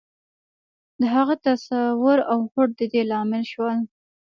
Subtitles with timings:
[0.99, 3.77] د هغه تصور او هوډ د دې لامل شول.